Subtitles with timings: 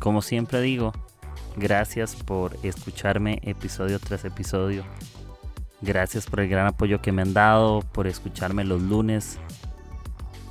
[0.00, 0.92] como siempre digo,
[1.56, 4.84] gracias por escucharme episodio tras episodio.
[5.82, 9.38] Gracias por el gran apoyo que me han dado, por escucharme los lunes.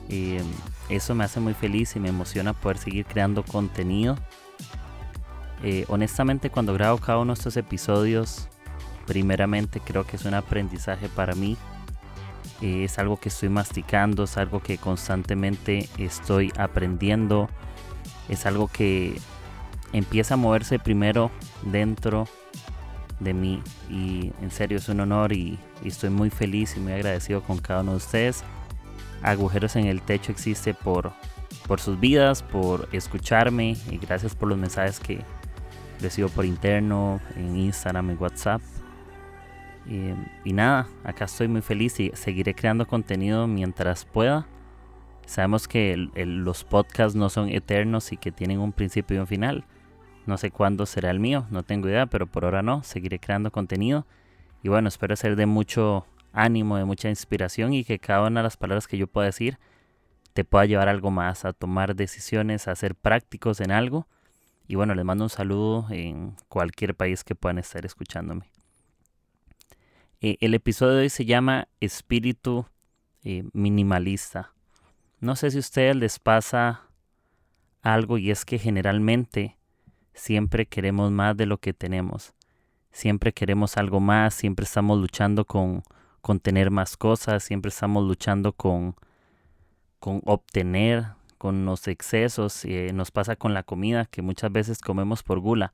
[0.07, 0.41] Eh,
[0.89, 4.17] eso me hace muy feliz y me emociona poder seguir creando contenido.
[5.63, 8.47] Eh, honestamente, cuando grabo cada uno de estos episodios,
[9.05, 11.57] primeramente creo que es un aprendizaje para mí.
[12.61, 17.49] Eh, es algo que estoy masticando, es algo que constantemente estoy aprendiendo.
[18.29, 19.19] Es algo que
[19.93, 21.31] empieza a moverse primero
[21.63, 22.27] dentro
[23.19, 27.41] de mí y en serio es un honor y, estoy muy feliz y muy agradecido
[27.41, 28.43] con cada uno de ustedes.
[29.21, 31.13] Agujeros en el techo existe por,
[31.67, 35.21] por sus vidas, por escucharme y gracias por los mensajes que
[36.01, 38.61] recibo por interno, en Instagram y WhatsApp.
[40.45, 44.45] Y, nada, acá estoy muy feliz y seguiré creando contenido mientras pueda.
[45.25, 49.63] Sabemos que los podcasts no son eternos y que tienen un principio y un final.
[50.29, 53.49] No sé cuándo será el mío, no tengo idea, pero por ahora no, seguiré creando
[53.49, 54.05] contenido.
[54.61, 58.43] Y bueno, espero ser de mucho ánimo, de mucha inspiración y que cada una de
[58.43, 59.57] las palabras que yo pueda decir
[60.33, 64.07] te pueda llevar algo más, a tomar decisiones, a ser prácticos en algo.
[64.67, 68.51] Y bueno, les mando un saludo en cualquier país que puedan estar escuchándome.
[70.21, 72.67] Eh, el episodio de hoy se llama Espíritu
[73.23, 74.53] eh, Minimalista.
[75.21, 76.83] No sé si a ustedes les pasa
[77.81, 79.57] algo y es que generalmente
[80.19, 82.33] siempre queremos más de lo que tenemos.
[82.91, 85.83] Siempre queremos algo más, siempre estamos luchando con,
[86.21, 88.95] con tener más cosas, siempre estamos luchando con,
[89.99, 91.05] con obtener,
[91.37, 92.65] con los excesos.
[92.65, 95.73] Eh, nos pasa con la comida que muchas veces comemos por gula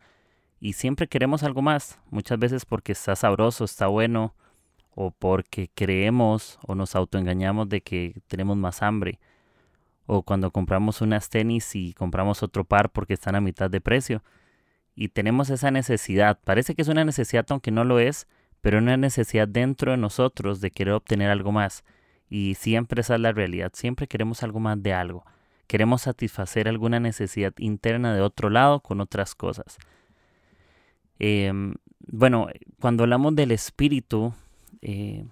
[0.60, 4.36] y siempre queremos algo más, muchas veces porque está sabroso, está bueno
[4.94, 9.20] o porque creemos o nos autoengañamos de que tenemos más hambre
[10.06, 14.24] o cuando compramos unas tenis y compramos otro par porque están a mitad de precio.
[14.96, 18.28] Y tenemos esa necesidad, parece que es una necesidad aunque no lo es,
[18.62, 21.84] pero una necesidad dentro de nosotros de querer obtener algo más.
[22.30, 25.26] Y siempre esa es la realidad, siempre queremos algo más de algo.
[25.68, 29.78] Queremos satisfacer alguna necesidad interna de otro lado con otras cosas.
[31.20, 31.76] Em,
[32.08, 32.48] bueno,
[32.80, 34.34] cuando hablamos del espíritu,
[34.82, 35.26] eh,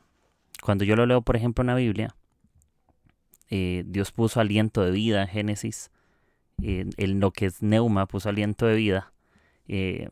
[0.62, 2.16] cuando yo lo leo, por ejemplo, en la Biblia,
[3.50, 5.90] eh, Dios puso aliento de vida en Génesis.
[6.62, 9.12] en lo que es neuma puso aliento de vida
[9.68, 10.07] eh,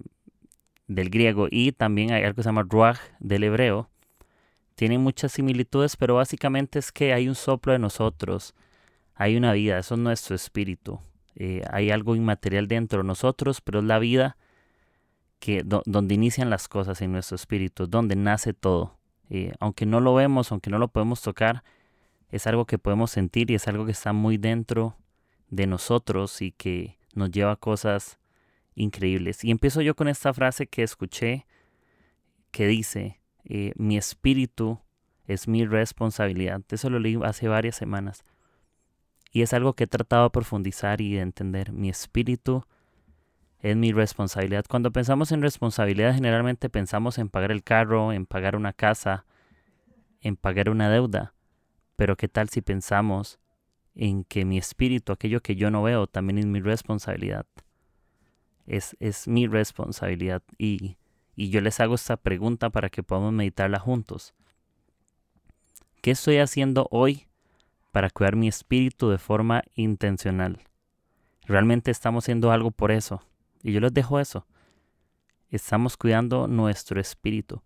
[0.88, 3.89] del griego y también hay algo que se llama ruach del hebreo.
[4.75, 8.56] Tienen muchas similitudes, pero básicamente es que hay un soplo de nosotros,
[9.16, 11.00] hay una vida, eso es nuestro espíritu.
[11.35, 14.38] Eh, hay algo inmaterial dentro de nosotros, pero es la vida
[15.39, 18.97] que donde inician las cosas en nuestro espíritu, donde nace todo.
[19.59, 21.63] aunque no lo vemos, aunque no lo podemos tocar,
[22.29, 24.97] es algo que podemos sentir y es algo que está muy dentro
[25.50, 28.18] de nosotros y que nos lleva a cosas
[28.76, 29.44] increíbles.
[29.44, 31.46] Y empiezo yo con esta frase que escuché
[32.52, 34.80] que dice, eh, mi espíritu
[35.26, 36.62] es mi responsabilidad.
[36.70, 38.24] Eso lo leí hace varias semanas.
[39.31, 41.72] Y es algo que he tratado de profundizar y de entender.
[41.72, 42.66] Mi espíritu
[43.60, 44.66] es mi responsabilidad.
[44.68, 49.26] Cuando pensamos en responsabilidad, generalmente pensamos en pagar el carro, en pagar una casa,
[50.20, 51.34] en pagar una deuda.
[51.96, 53.40] Pero ¿qué tal si pensamos
[53.96, 57.46] en que mi espíritu, aquello que yo no veo, también es mi responsabilidad?
[58.68, 60.98] Es, es mi responsabilidad y,
[61.36, 64.34] y yo les hago esta pregunta para que podamos meditarla juntos.
[66.02, 67.28] ¿Qué estoy haciendo hoy
[67.92, 70.60] para cuidar mi espíritu de forma intencional?
[71.46, 73.22] Realmente estamos haciendo algo por eso.
[73.62, 74.46] Y yo les dejo eso.
[75.50, 77.62] Estamos cuidando nuestro espíritu.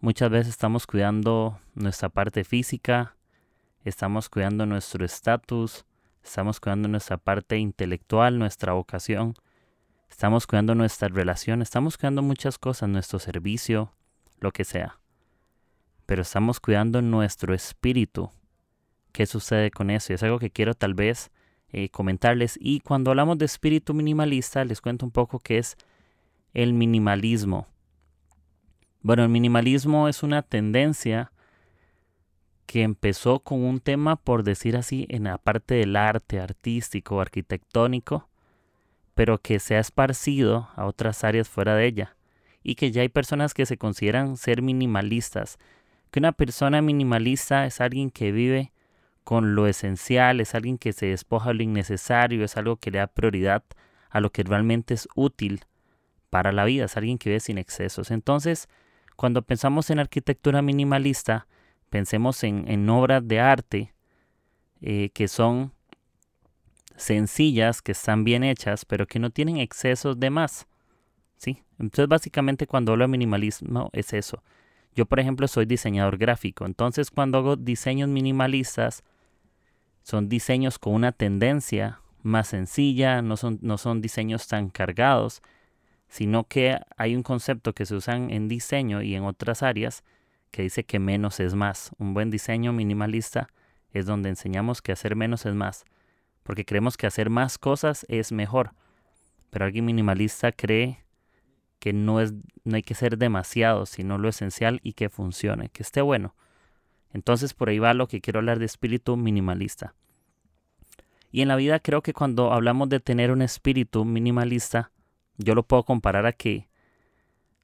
[0.00, 3.16] Muchas veces estamos cuidando nuestra parte física,
[3.82, 5.86] estamos cuidando nuestro estatus,
[6.22, 9.34] estamos cuidando nuestra parte intelectual, nuestra vocación,
[10.08, 13.92] estamos cuidando nuestra relación, estamos cuidando muchas cosas, nuestro servicio,
[14.40, 14.98] lo que sea.
[16.06, 18.30] Pero estamos cuidando nuestro espíritu.
[19.12, 20.12] ¿Qué sucede con eso?
[20.12, 21.30] Y es algo que quiero tal vez
[21.70, 22.58] eh, comentarles.
[22.60, 25.76] Y cuando hablamos de espíritu minimalista, les cuento un poco qué es
[26.54, 27.66] el minimalismo.
[29.02, 31.32] Bueno, el minimalismo es una tendencia
[32.66, 38.28] que empezó con un tema, por decir así, en la parte del arte artístico, arquitectónico,
[39.16, 42.16] pero que se ha esparcido a otras áreas fuera de ella.
[42.62, 45.58] Y que ya hay personas que se consideran ser minimalistas.
[46.10, 48.72] Que una persona minimalista es alguien que vive
[49.24, 52.98] con lo esencial, es alguien que se despoja de lo innecesario, es algo que le
[52.98, 53.64] da prioridad
[54.10, 55.64] a lo que realmente es útil
[56.28, 58.10] para la vida, es alguien que vive sin excesos.
[58.10, 58.68] Entonces,
[59.16, 61.46] cuando pensamos en arquitectura minimalista,
[61.88, 63.94] pensemos en, obras de arte
[64.82, 65.72] eh, que son
[66.96, 70.66] sencillas, que están bien hechas, pero que no tienen excesos de más.
[71.36, 71.62] ¿sí?
[71.78, 74.42] Entonces, básicamente, cuando hablo de minimalismo, es eso.
[74.94, 76.64] Yo, por ejemplo, soy diseñador gráfico.
[76.64, 79.04] Entonces, cuando hago diseños minimalistas,
[80.02, 85.42] son diseños con una tendencia más sencilla, no son, no son diseños tan cargados,
[86.08, 90.04] sino que hay un concepto que se usa en diseño y en otras áreas
[90.50, 91.90] que dice que menos es más.
[91.98, 93.48] Un buen diseño minimalista
[93.92, 95.84] es donde enseñamos que hacer menos es más,
[96.46, 98.70] porque creemos que hacer más cosas es mejor.
[99.50, 101.04] Pero alguien minimalista cree
[101.80, 105.82] que no, es, no hay que ser demasiado, sino lo esencial y que funcione, que
[105.82, 106.36] esté bueno.
[107.12, 109.94] Entonces por ahí va lo que quiero hablar de espíritu minimalista.
[111.32, 114.92] Y en la vida creo que cuando hablamos de tener un espíritu minimalista,
[115.38, 116.68] yo lo puedo comparar a que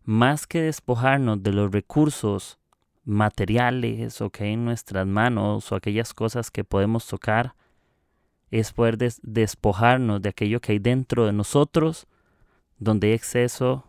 [0.02, 2.58] más que despojarnos de los recursos
[3.04, 7.54] materiales o que hay en nuestras manos o aquellas cosas que podemos tocar,
[8.52, 12.06] es poder despojarnos de aquello que hay dentro de nosotros,
[12.78, 13.86] donde hay exceso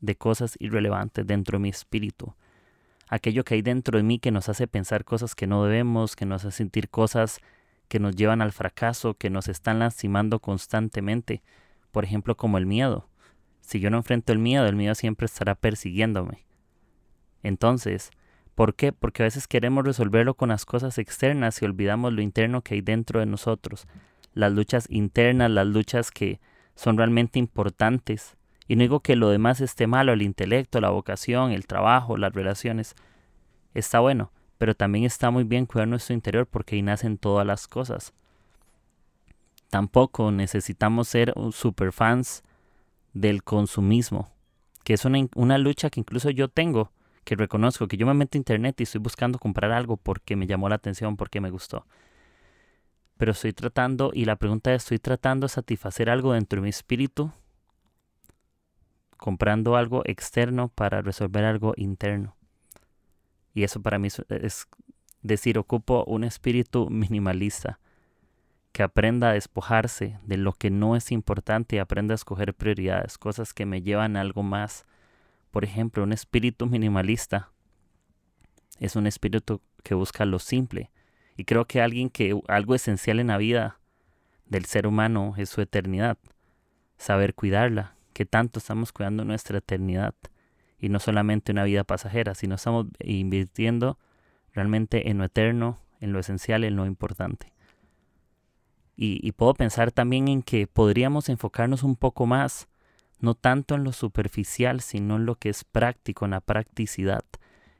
[0.00, 2.34] de cosas irrelevantes dentro de mi espíritu.
[3.08, 6.26] Aquello que hay dentro de mí que nos hace pensar cosas que no debemos, que
[6.26, 7.40] nos hace sentir cosas
[7.88, 11.42] que nos llevan al fracaso, que nos están lastimando constantemente.
[11.90, 13.08] Por ejemplo, como el miedo.
[13.60, 16.44] Si yo no enfrento el miedo, el miedo siempre estará persiguiéndome.
[17.42, 18.10] Entonces,
[18.54, 18.92] ¿por qué?
[18.92, 22.80] Porque a veces queremos resolverlo con las cosas externas y olvidamos lo interno que hay
[22.80, 23.86] dentro de nosotros.
[24.34, 26.40] Las luchas internas, las luchas que
[26.74, 28.36] son realmente importantes.
[28.68, 32.32] Y no digo que lo demás esté malo, el intelecto, la vocación, el trabajo, las
[32.32, 32.94] relaciones.
[33.74, 37.66] Está bueno, pero también está muy bien cuidar nuestro interior porque ahí nacen todas las
[37.66, 38.12] cosas.
[39.70, 42.42] Tampoco necesitamos ser superfans
[43.14, 44.30] del consumismo,
[44.84, 46.92] que es una, una lucha que incluso yo tengo,
[47.24, 50.46] que reconozco que yo me meto a internet y estoy buscando comprar algo porque me
[50.46, 51.86] llamó la atención, porque me gustó.
[53.16, 56.70] Pero estoy tratando, y la pregunta es, ¿estoy tratando de satisfacer algo dentro de mi
[56.70, 57.32] espíritu?
[59.16, 62.36] Comprando algo externo para resolver algo interno.
[63.54, 64.66] Y eso para mí es
[65.22, 67.78] decir, ocupo un espíritu minimalista
[68.72, 73.18] que aprenda a despojarse de lo que no es importante y aprenda a escoger prioridades,
[73.18, 74.86] cosas que me llevan a algo más.
[75.52, 77.52] Por ejemplo, un espíritu minimalista
[78.80, 80.90] es un espíritu que busca lo simple.
[81.36, 83.78] Y creo que alguien que algo esencial en la vida
[84.46, 86.18] del ser humano es su eternidad.
[86.96, 90.14] Saber cuidarla, que tanto estamos cuidando nuestra eternidad.
[90.80, 93.98] Y no solamente una vida pasajera, sino estamos invirtiendo
[94.52, 97.52] realmente en lo eterno, en lo esencial, en lo importante.
[98.96, 102.68] Y, puedo pensar también en que podríamos enfocarnos un poco más,
[103.22, 107.24] no tanto en lo superficial, sino en lo que es práctico, en la practicidad.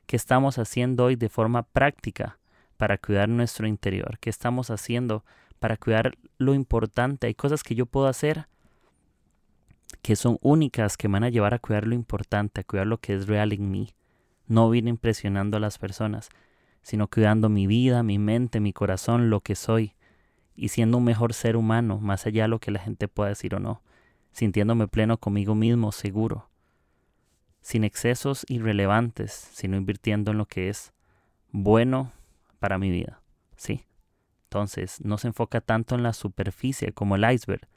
[0.07, 2.39] ¿Qué estamos haciendo hoy de forma práctica
[2.77, 4.19] para cuidar nuestro interior?
[4.21, 5.25] ¿Qué estamos haciendo
[5.59, 7.27] para cuidar lo importante?
[7.27, 8.47] Hay cosas que yo puedo hacer
[10.01, 13.15] que son únicas, que van a llevar a cuidar lo importante, a cuidar lo que
[13.15, 13.95] es real en mí.
[14.47, 16.31] No vine impresionando a las personas,
[16.83, 19.95] sino cuidando mi vida, mi mente, mi corazón, lo que soy
[20.55, 23.55] y siendo un mejor ser humano, más allá de lo que la gente pueda decir
[23.55, 23.83] o no,
[24.33, 26.49] sintiéndome pleno conmigo mismo, seguro,
[27.61, 30.93] sin excesos irrelevantes, sino invirtiendo en lo que es
[31.51, 32.13] bueno
[32.59, 33.21] para mi vida.
[33.57, 33.85] Sí.
[34.45, 37.69] Entonces, no se enfoca tanto en la superficie como el iceberg,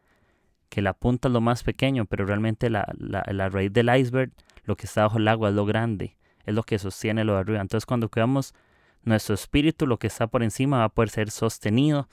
[0.70, 4.32] que la punta es lo más pequeño, pero realmente la, la, la raíz del iceberg,
[4.64, 7.40] lo que está bajo el agua es lo grande, es lo que sostiene lo de
[7.40, 7.62] arriba.
[7.62, 8.54] Entonces, cuando cuidamos
[9.04, 12.10] nuestro espíritu, lo que está por encima va a poder ser sostenido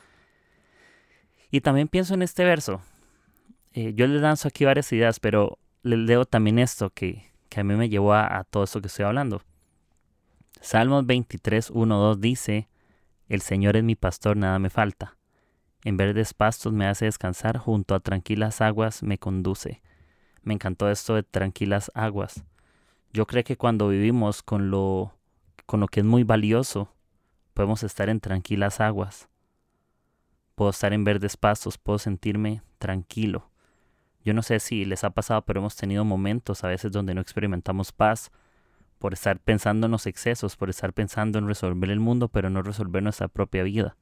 [1.50, 2.80] y también pienso en este verso.
[3.74, 7.74] Eh, yo le lanzo aquí varias ideas, pero le leo también esto que, a mí
[7.74, 9.42] me llevó a, todo esto que estoy hablando.
[10.60, 12.68] Salmos 23, 1, 2 dice,
[13.28, 15.16] El Señor es mi pastor, nada me falta.
[15.84, 19.82] En verdes pastos me hace descansar, junto a tranquilas aguas me conduce.
[20.42, 22.44] Me encantó esto de tranquilas aguas.
[23.12, 25.14] Yo creo que cuando vivimos con lo,
[25.66, 26.94] con lo que es muy valioso,
[27.54, 29.28] podemos estar en tranquilas aguas
[30.54, 33.50] puedo estar en verdes pasos, puedo sentirme tranquilo.
[34.24, 37.20] Yo no sé si les ha pasado, pero hemos tenido momentos a veces donde no
[37.20, 38.30] experimentamos paz
[38.98, 42.62] por estar pensando en los excesos, por estar pensando en resolver el mundo, pero no
[42.62, 43.96] resolver nuestra propia vida.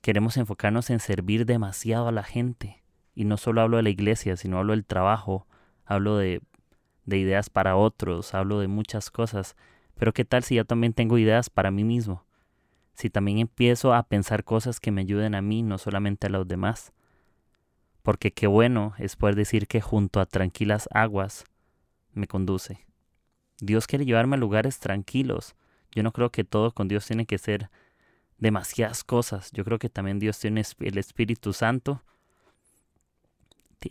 [0.00, 4.36] Queremos enfocarnos en servir demasiado a la gente Y no solo hablo de la iglesia,
[4.36, 5.48] sino hablo del trabajo,
[5.84, 6.40] hablo de,
[7.04, 9.56] de ideas para otros, hablo de muchas cosas.
[9.96, 12.24] Pero ¿qué tal si yo también tengo ideas para mí mismo?
[12.94, 16.46] Si también empiezo a pensar cosas que me ayuden a mí, no solamente a los
[16.46, 16.92] demás.
[18.08, 21.44] Porque qué bueno es poder decir que junto a tranquilas aguas
[22.14, 22.86] me conduce.
[23.60, 25.54] Dios quiere llevarme a lugares tranquilos.
[25.92, 27.68] Yo no creo que todo con Dios tiene que ser
[28.38, 29.50] demasiadas cosas.
[29.52, 32.02] Yo creo que también Dios tiene el Espíritu Santo.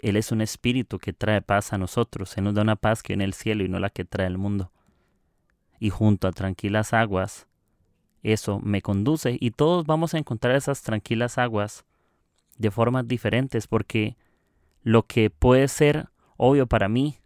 [0.01, 2.35] Él es un espíritu que trae paz a nosotros.
[2.39, 4.39] Él nos da una paz que viene del cielo y no la que trae el
[4.39, 4.71] mundo.
[5.79, 7.45] Y junto a tranquilas aguas,
[8.23, 11.85] eso me conduce y todos vamos a encontrar esas tranquilas aguas
[12.57, 14.17] de formas diferentes porque
[14.83, 17.17] lo que puede ser obvio para mí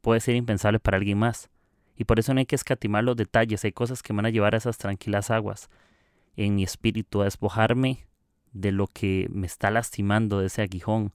[0.00, 1.50] puede ser impensable para alguien más.
[1.96, 4.54] Y por eso no hay que escatimar los detalles, hay cosas que van a llevar
[4.54, 5.68] a esas tranquilas aguas
[6.36, 8.06] en mi espíritu a despojarme
[8.52, 11.12] de lo que me está lastimando de ese aguijón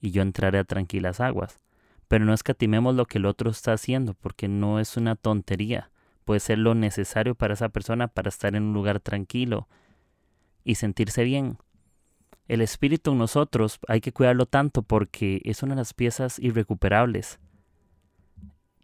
[0.00, 1.58] y yo entraré a tranquilas aguas.
[2.08, 5.90] Pero no escatimemos lo que el otro está haciendo porque no es una tontería,
[6.24, 9.68] puede ser lo necesario para esa persona para estar en un lugar tranquilo
[10.64, 11.58] y sentirse bien.
[12.48, 17.38] El espíritu en nosotros hay que cuidarlo tanto porque es una de las piezas irrecuperables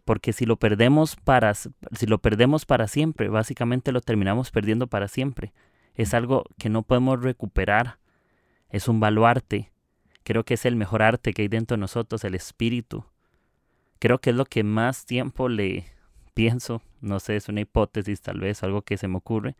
[0.05, 5.07] porque si lo perdemos para si lo perdemos para siempre, básicamente lo terminamos perdiendo para
[5.07, 5.53] siempre.
[5.95, 7.97] Es algo que no podemos recuperar.
[8.69, 9.71] Es un baluarte.
[10.23, 13.05] Creo que es el mejor arte que hay dentro de nosotros, el espíritu.
[13.99, 15.85] Creo que es lo que más tiempo le
[16.33, 19.55] pienso, no sé, es una hipótesis tal vez, algo que se me ocurre,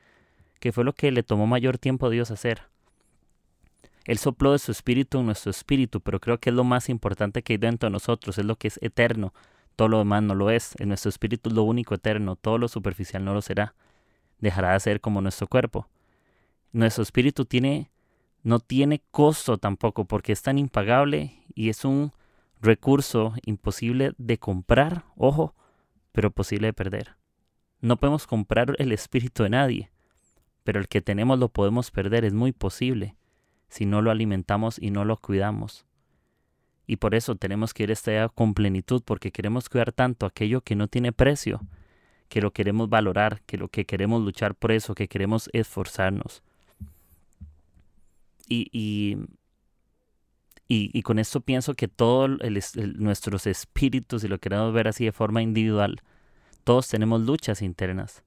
[0.60, 2.71] que fue lo que le tomó mayor tiempo a Dios hacer.
[4.06, 7.44] Él sopló de su espíritu en nuestro espíritu, pero creo que es lo más importante
[7.44, 9.34] que hay dentro de nosotros, es lo que es eterno,
[9.76, 10.76] todo lo demás no lo es.
[10.80, 12.36] En nuestro espíritu es lo único eterno.
[12.36, 13.74] Todo lo superficial no lo será.
[14.40, 15.88] Dejará de ser como nuestro cuerpo.
[16.72, 17.92] Nuestro espíritu tiene,
[18.44, 22.12] no tiene costo tampoco porque es tan impagable y es un
[22.62, 25.56] recurso imposible de comprar, ojo,
[26.12, 27.16] pero posible de perder.
[27.80, 29.92] No podemos comprar el espíritu de nadie,
[30.64, 33.16] pero el que tenemos lo podemos perder, es muy posible,
[33.72, 35.86] si no lo alimentamos y no lo cuidamos.
[36.86, 40.60] Y por eso tenemos que ir este día con plenitud, porque queremos cuidar tanto aquello
[40.60, 41.62] que no tiene precio,
[42.28, 46.44] que lo queremos valorar, que lo que queremos luchar por eso, que queremos esforzarnos.
[48.50, 49.18] Y, y,
[50.68, 52.30] y, con esto pienso que todos
[52.98, 56.02] nuestros espíritus, si lo queremos ver así de forma individual,
[56.66, 58.22] todos tenemos luchas internas.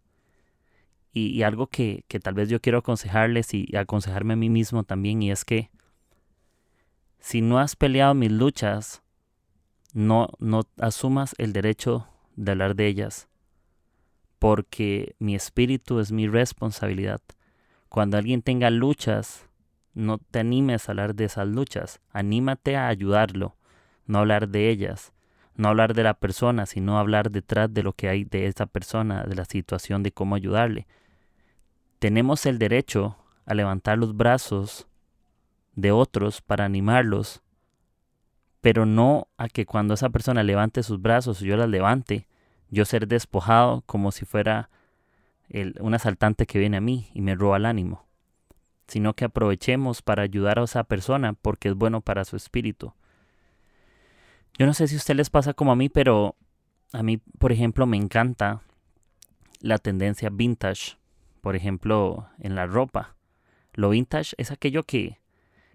[1.16, 5.23] Y, algo que, que tal vez yo quiero aconsejarles y aconsejarme a mí mismo también,
[5.23, 5.71] y es que
[7.21, 9.02] si no has peleado mis luchas,
[9.92, 13.28] no, no asumas el derecho de hablar de ellas,
[14.38, 17.23] porque mi espíritu es mi responsabilidad.
[17.88, 19.49] Cuando alguien tenga luchas,
[19.94, 23.56] no te animes a hablar de esas luchas, anímate a ayudarlo,
[24.06, 25.12] no hablar de ellas,
[25.54, 29.25] no hablar de la persona, sino hablar detrás de lo que hay de esa persona,
[29.25, 30.87] de la situación, de cómo ayudarle.
[32.04, 34.87] Tenemos el derecho a levantar los brazos
[35.75, 37.40] de otros para animarlos,
[38.61, 42.28] pero no a que cuando esa persona levante sus brazos o yo las levante,
[42.68, 44.68] yo ser despojado como si fuera
[45.49, 48.04] el, un asaltante que viene a mí y me roba el ánimo,
[48.87, 52.92] sino que aprovechemos para ayudar a esa persona porque es bueno para su espíritu.
[54.58, 56.37] Yo no sé si a ustedes les pasa como a mí, pero
[56.92, 58.61] a mí, por ejemplo, me encanta
[59.61, 60.99] la tendencia vintage,
[61.44, 63.16] por ejemplo, en la ropa.
[63.74, 65.18] Lo vintage es aquello que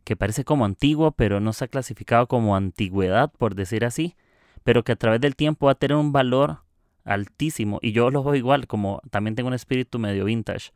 [0.03, 4.15] que parece como antiguo, pero no se ha clasificado como antigüedad, por decir así,
[4.63, 6.63] pero que a través del tiempo va a tener un valor
[7.03, 7.77] altísimo.
[7.83, 10.71] Y yo lo veo igual, como también tengo un espíritu medio vintage,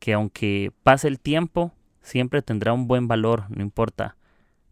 [0.00, 1.72] que aunque pase el tiempo,
[2.02, 4.16] siempre tendrá un buen valor, no importa.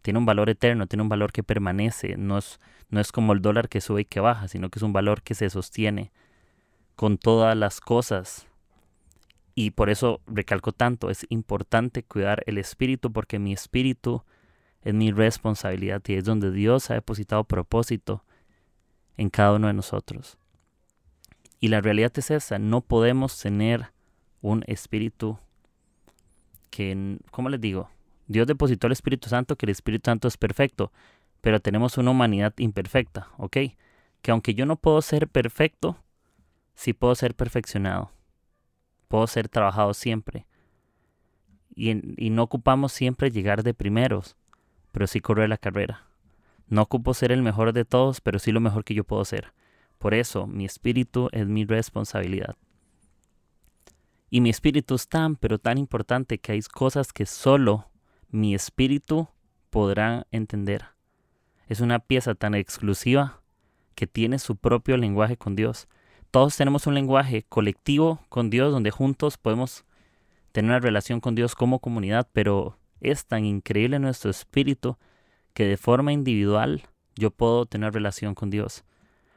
[0.01, 3.41] Tiene un valor eterno, tiene un valor que permanece, no es, no es como el
[3.41, 6.11] dólar que sube y que baja, sino que es un valor que se sostiene
[6.97, 8.49] con todas las cosas
[9.55, 14.23] y por eso recalco tanto, es importante cuidar el espíritu porque mi espíritu
[14.81, 18.23] es mi responsabilidad y es donde Dios ha depositado propósito
[19.15, 20.37] en cada uno de nosotros.
[21.59, 23.91] Y la realidad es esa, no podemos tener
[24.41, 25.37] un espíritu
[26.69, 27.89] que, ¿cómo les digo?
[28.27, 30.91] Dios depositó el Espíritu Santo, que el Espíritu Santo es perfecto,
[31.41, 33.57] pero tenemos una humanidad imperfecta, ¿ok?
[34.21, 35.97] Que aunque yo no puedo ser perfecto,
[36.73, 38.11] sí puedo ser perfeccionado
[39.13, 40.47] puedo ser trabajado siempre.
[41.75, 41.93] Y,
[42.31, 44.35] no ocupamos siempre llegar de primeros,
[44.91, 46.07] pero sí correr la carrera.
[46.67, 49.53] No ocupo ser el mejor de todos, pero sí lo mejor que yo puedo ser.
[49.99, 52.55] Por eso mi espíritu es mi responsabilidad.
[54.31, 57.91] Y mi espíritu es tan, pero tan importante que hay cosas que solo
[58.31, 59.27] mi espíritu
[59.69, 60.85] podrán entender.
[61.67, 63.43] Es una pieza tan exclusiva
[63.93, 65.87] que tiene su propio lenguaje con Dios.
[66.33, 69.85] Todos tenemos un lenguaje colectivo con Dios donde juntos podemos
[70.51, 74.97] tener una relación con Dios como comunidad, pero es tan increíble nuestro espíritu
[75.53, 76.81] que de forma individual
[77.15, 78.83] yo puedo tener relación con Dios.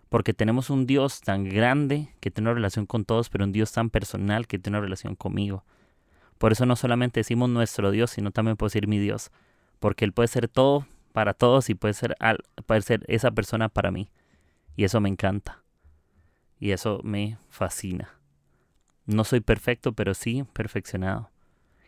[0.09, 3.73] Porque tenemos un Dios tan grande que tiene una relación con todos, pero un Dios
[3.73, 5.67] tan personal que tiene una relación conmigo.
[6.39, 9.33] Por eso no solamente decimos nuestro Dios, sino también puedo decir mi Dios.
[9.81, 12.17] Porque Él puede ser todo para todos y puede ser,
[12.65, 14.09] puede ser esa persona para mí.
[14.77, 15.66] Y eso me encanta.
[16.59, 18.19] Y eso me fascina.
[19.05, 21.31] No soy perfecto, pero sí perfeccionado.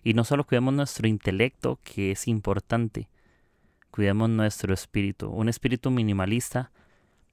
[0.05, 3.09] Y no solo cuidemos nuestro intelecto, que es importante,
[3.91, 5.29] cuidemos nuestro espíritu.
[5.29, 6.71] Un espíritu minimalista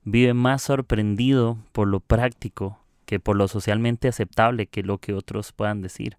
[0.03, 5.51] vive más sorprendido por lo práctico que por lo socialmente aceptable que lo que otros
[5.51, 6.17] puedan decir.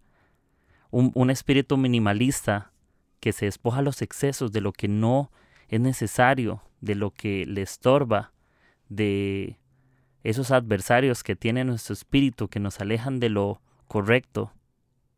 [0.90, 2.70] Un, un espíritu minimalista
[3.18, 5.32] que se despoja los excesos de lo que no
[5.68, 8.32] es necesario, de lo que le estorba,
[8.88, 9.58] de
[10.30, 14.52] esos adversarios que tiene nuestro espíritu que nos alejan de lo correcto,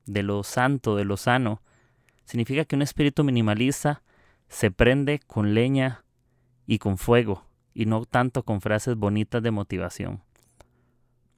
[0.04, 1.62] de lo santo, de lo sano,
[2.26, 4.02] significa que un espíritu minimalista
[4.48, 6.04] se prende con leña
[6.66, 10.22] y con fuego, y no tanto con frases bonitas de motivación.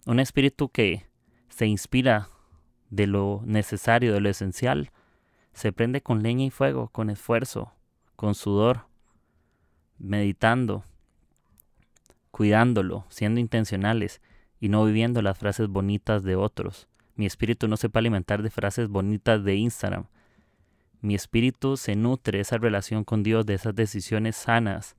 [0.04, 1.06] Un espíritu que
[1.48, 2.28] se inspira
[2.88, 4.90] de lo necesario, de lo esencial,
[5.52, 7.72] se prende con leña y fuego, con esfuerzo,
[8.16, 8.86] con sudor,
[9.96, 10.82] meditando,
[12.40, 14.22] cuidándolo, siendo intencionales
[14.60, 16.88] y no viviendo las frases bonitas de otros.
[17.14, 20.06] Mi espíritu no se puede alimentar de frases bonitas de Instagram.
[21.02, 24.96] Mi espíritu se nutre de esa relación con Dios, de esas decisiones sanas,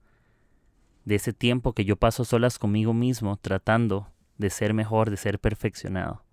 [1.04, 4.08] de ese tiempo que yo paso solas conmigo mismo tratando
[4.38, 6.24] de ser mejor, de ser perfeccionado.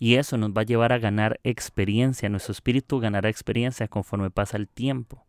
[0.00, 4.56] Y eso nos va a llevar a ganar experiencia, nuestro espíritu ganará experiencia conforme pasa
[4.56, 5.24] el tiempo.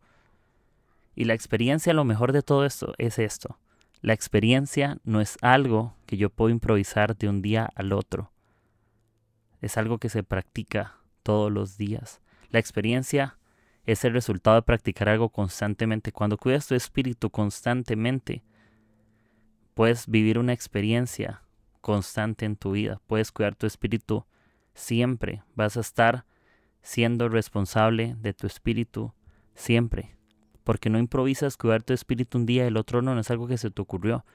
[1.14, 3.56] Y la experiencia, lo mejor de todo esto, es esto.
[4.00, 8.32] La experiencia no es algo que yo puedo improvisar de un día al otro.
[9.60, 12.20] Es algo que se practica todos los días.
[12.50, 13.38] La experiencia
[13.84, 16.12] es el resultado de practicar algo constantemente.
[16.12, 18.44] Cuando cuidas tu espíritu constantemente,
[19.74, 21.42] puedes vivir una experiencia
[21.80, 23.00] constante en tu vida.
[23.08, 24.26] Puedes cuidar tu espíritu
[24.74, 25.42] siempre.
[25.56, 26.24] Vas a estar
[26.82, 29.12] siendo responsable de tu espíritu
[29.54, 30.17] siempre
[30.68, 33.46] porque no improvisas cuidar tu espíritu un día y el otro no, no es algo
[33.48, 34.26] que se te ocurrió,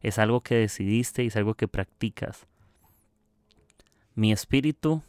[0.00, 2.46] es algo que decidiste y es algo que practicas.
[4.14, 5.02] Mi espíritu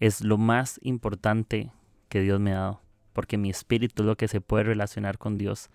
[0.00, 1.72] es lo más importante
[2.10, 2.82] que Dios me ha dado,
[3.14, 5.70] porque mi espíritu es lo que se puede relacionar con Dios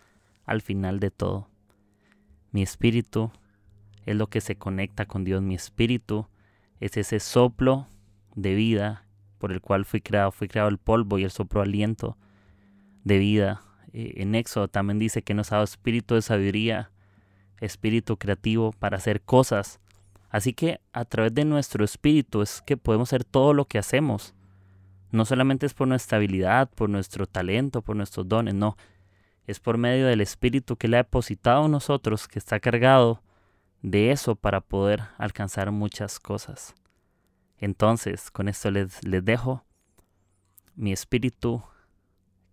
[0.45, 1.47] al final de todo.
[2.51, 3.31] Mi espíritu
[4.05, 6.27] es lo que se conecta con Dios, mi espíritu
[6.79, 7.87] es ese soplo
[8.35, 9.07] de vida
[9.39, 12.19] por el cual fui creado, fui creado el polvo y el soplo aliento
[13.03, 13.61] de vida.
[13.93, 16.91] Eh, en Éxodo también dice que nos ha dado espíritu de sabiduría,
[17.59, 19.79] espíritu creativo para hacer cosas.
[20.29, 24.33] Así que a través de nuestro espíritu es que podemos hacer todo lo que hacemos.
[25.11, 28.75] No solamente es por nuestra habilidad, por nuestro talento, por nuestros dones, no.
[29.45, 33.21] Es por medio del espíritu que le ha depositado a nosotros, que está cargado
[33.83, 36.73] de eso para poder alcanzar muchas cosas.
[37.59, 39.63] Entonces, con esto les, les dejo.
[40.75, 41.61] Mi espíritu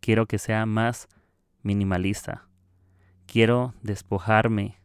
[0.01, 1.09] quiero que sea más
[1.63, 2.47] minimalista.
[3.27, 4.79] Quiero despojarme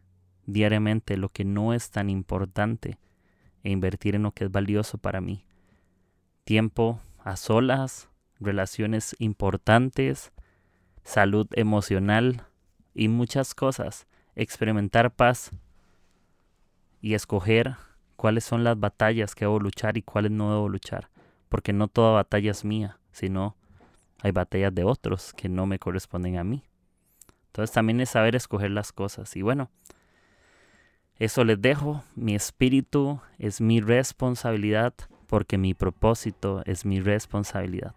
[0.46, 3.00] diariamente lo que no es tan importante
[3.64, 5.46] e invertir en lo que es valioso para mí.
[6.44, 10.32] Tiempo a solas, relaciones importantes,
[11.04, 12.44] salud emocional
[12.94, 14.08] y muchas cosas.
[14.36, 15.52] Experimentar paz
[17.02, 17.78] y escoger
[18.16, 21.10] cuáles son las batallas que debo luchar y cuáles no debo luchar.
[21.50, 23.56] Porque no toda batalla es mía, sino
[24.22, 26.64] hay batallas de otros que no me corresponden a mí.
[27.48, 29.36] Entonces también es saber escoger las cosas.
[29.36, 29.70] Y bueno,
[31.18, 32.04] eso les dejo.
[32.16, 34.94] Mi espíritu es mi responsabilidad
[35.28, 37.96] porque mi propósito es mi responsabilidad.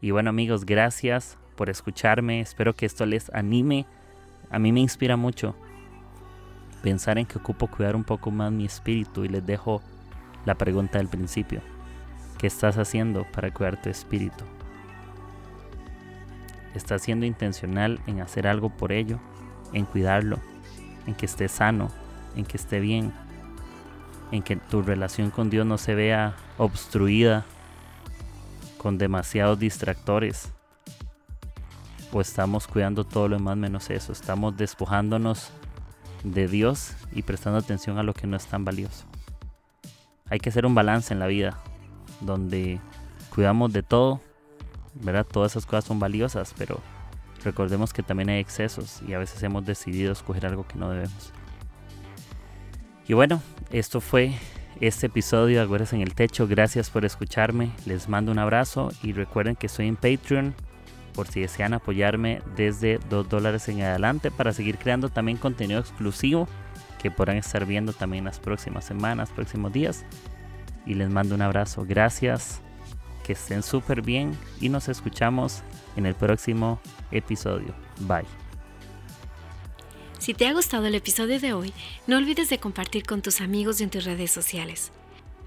[0.00, 2.40] Y bueno amigos, gracias por escucharme.
[2.40, 3.86] Espero que esto les anime.
[4.50, 5.56] A mí me inspira mucho
[6.82, 9.80] pensar en que ocupo cuidar un poco más mi espíritu y les dejo
[10.44, 11.60] la pregunta del principio.
[12.38, 14.44] ¿Qué estás haciendo para cuidar tu espíritu?
[16.76, 19.18] Estás siendo intencional en hacer algo por ello,
[19.72, 20.38] en cuidarlo,
[21.06, 21.90] en que esté sano,
[22.36, 23.12] en que esté bien,
[24.32, 27.44] en que tu relación con Dios no se vea obstruida
[28.78, 30.52] con demasiados distractores.
[32.12, 34.12] O estamos cuidando todo lo demás menos eso.
[34.12, 35.50] Estamos despojándonos
[36.22, 39.04] de Dios y prestando atención a lo que no es tan valioso.
[40.28, 41.58] Hay que hacer un balance en la vida
[42.20, 42.80] donde
[43.34, 44.20] cuidamos de todo
[45.02, 45.26] ¿verdad?
[45.26, 46.80] Todas esas cosas son valiosas, pero
[47.44, 51.32] recordemos que también hay excesos y a veces hemos decidido escoger algo que no debemos.
[53.08, 54.34] Y bueno, esto fue
[54.80, 56.46] este episodio de Agüeras en el Techo.
[56.46, 57.70] Gracias por escucharme.
[57.86, 60.54] Les mando un abrazo y recuerden que estoy en Patreon
[61.14, 66.46] por si desean apoyarme desde 2 dólares en adelante para seguir creando también contenido exclusivo
[67.00, 70.04] que podrán estar viendo también las próximas semanas, próximos días.
[70.84, 71.84] Y les mando un abrazo.
[71.86, 72.60] Gracias.
[73.26, 75.62] Que estén súper bien y nos escuchamos
[75.96, 77.74] en el próximo episodio.
[78.00, 78.24] Bye.
[80.20, 81.72] Si te ha gustado el episodio de hoy,
[82.06, 84.92] no olvides de compartir con tus amigos y en tus redes sociales.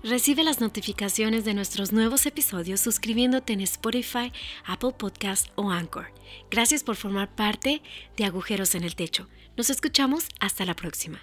[0.03, 4.31] Recibe las notificaciones de nuestros nuevos episodios suscribiéndote en Spotify,
[4.65, 6.11] Apple Podcast o Anchor.
[6.51, 7.81] Gracias por formar parte
[8.15, 9.27] de Agujeros en el Techo.
[9.57, 11.21] Nos escuchamos hasta la próxima.